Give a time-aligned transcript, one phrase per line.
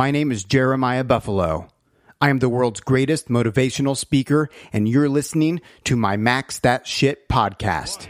[0.00, 1.68] My name is Jeremiah Buffalo.
[2.22, 7.28] I am the world's greatest motivational speaker, and you're listening to my Max That Shit
[7.28, 8.08] podcast.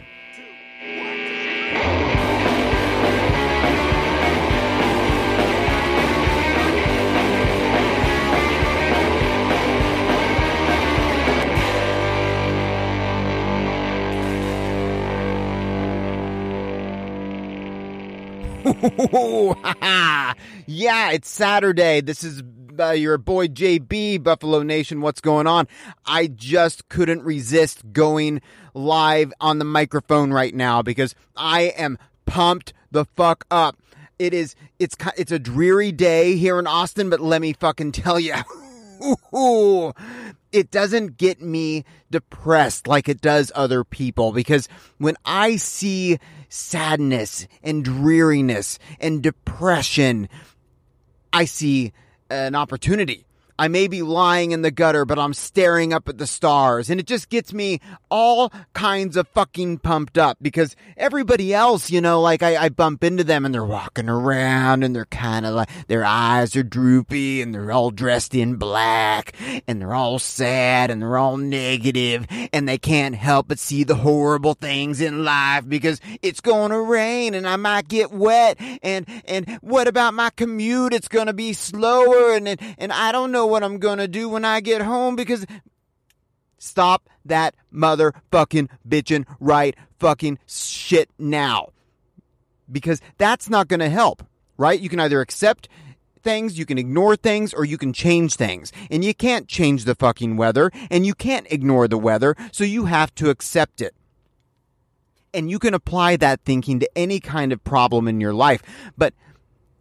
[20.67, 22.01] yeah, it's Saturday.
[22.01, 22.43] This is
[22.79, 25.01] uh, your boy JB, Buffalo Nation.
[25.01, 25.67] What's going on?
[26.05, 28.41] I just couldn't resist going
[28.75, 33.77] live on the microphone right now because I am pumped the fuck up.
[34.19, 38.19] It is it's it's a dreary day here in Austin, but let me fucking tell
[38.19, 38.35] you.
[40.51, 46.19] it doesn't get me depressed like it does other people because when I see
[46.49, 50.27] sadness and dreariness and depression,
[51.31, 51.93] I see
[52.29, 53.25] an opportunity.
[53.61, 56.89] I may be lying in the gutter, but I'm staring up at the stars.
[56.89, 62.01] And it just gets me all kinds of fucking pumped up because everybody else, you
[62.01, 65.53] know, like I, I bump into them and they're walking around and they're kind of
[65.53, 69.35] like, their eyes are droopy and they're all dressed in black
[69.67, 73.93] and they're all sad and they're all negative and they can't help but see the
[73.93, 78.57] horrible things in life because it's going to rain and I might get wet.
[78.81, 80.95] And, and what about my commute?
[80.95, 84.29] It's going to be slower and, and, and I don't know what I'm gonna do
[84.29, 85.45] when I get home because
[86.57, 91.69] stop that motherfucking bitching right fucking shit now.
[92.71, 94.23] Because that's not gonna help,
[94.57, 94.79] right?
[94.79, 95.67] You can either accept
[96.23, 98.71] things, you can ignore things, or you can change things.
[98.89, 102.85] And you can't change the fucking weather, and you can't ignore the weather, so you
[102.85, 103.93] have to accept it.
[105.33, 108.61] And you can apply that thinking to any kind of problem in your life,
[108.97, 109.13] but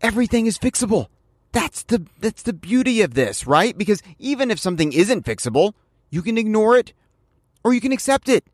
[0.00, 1.08] everything is fixable.
[1.52, 3.76] That's the that's the beauty of this, right?
[3.76, 5.72] Because even if something isn't fixable,
[6.10, 6.92] you can ignore it
[7.64, 8.44] or you can accept it.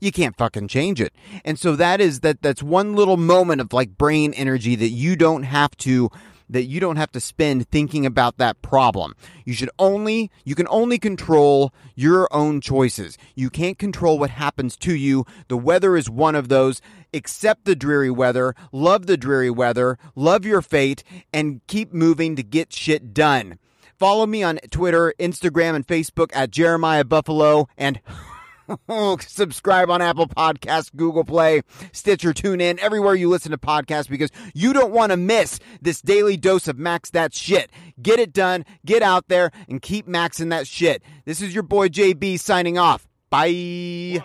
[0.00, 1.12] You can't fucking change it.
[1.44, 5.16] And so that is that that's one little moment of like brain energy that you
[5.16, 6.10] don't have to
[6.50, 9.14] that you don't have to spend thinking about that problem.
[9.44, 13.16] You should only, you can only control your own choices.
[13.36, 15.24] You can't control what happens to you.
[15.46, 16.82] The weather is one of those.
[17.12, 22.42] Accept the dreary weather, love the dreary weather, love your fate, and keep moving to
[22.42, 23.58] get shit done.
[23.98, 28.00] Follow me on Twitter, Instagram, and Facebook at Jeremiah Buffalo and
[29.20, 31.62] subscribe on Apple Podcasts, Google Play,
[31.92, 36.36] Stitcher, TuneIn, everywhere you listen to podcasts because you don't want to miss this daily
[36.36, 37.70] dose of Max That Shit.
[38.00, 41.02] Get it done, get out there, and keep maxing that shit.
[41.24, 43.06] This is your boy JB signing off.
[43.28, 44.24] Bye.